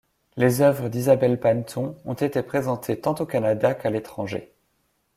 Les 0.35 0.61
œuvres 0.63 0.89
d'Isabelle 0.89 1.39
Panneton 1.39 1.95
ont 2.05 2.15
été 2.15 2.41
présentées 2.41 2.99
tant 2.99 3.13
au 3.13 3.27
Canada 3.27 3.75
qu'à 3.75 3.91
l'étranger. 3.91 4.51